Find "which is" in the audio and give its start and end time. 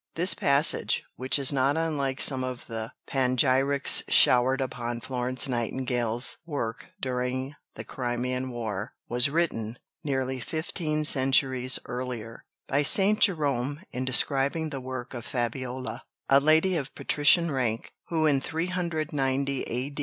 1.15-1.53